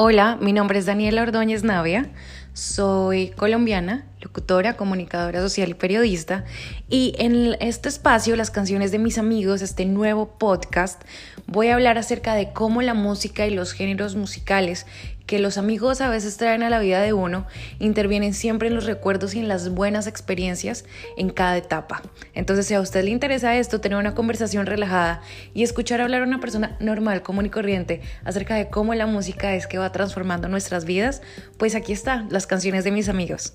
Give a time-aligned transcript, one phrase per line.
[0.00, 2.06] Hola, mi nombre es Daniela Ordóñez Navia,
[2.58, 6.44] soy colombiana, locutora, comunicadora social y periodista
[6.88, 11.00] y en este espacio, Las canciones de mis amigos, este nuevo podcast,
[11.46, 14.86] voy a hablar acerca de cómo la música y los géneros musicales
[15.28, 17.46] que los amigos a veces traen a la vida de uno
[17.78, 20.86] intervienen siempre en los recuerdos y en las buenas experiencias
[21.18, 22.00] en cada etapa.
[22.32, 25.20] Entonces, si a usted le interesa esto, tener una conversación relajada
[25.52, 29.54] y escuchar hablar a una persona normal, común y corriente acerca de cómo la música
[29.54, 31.20] es que va transformando nuestras vidas,
[31.58, 33.52] pues aquí está, las canciones de mis amigos.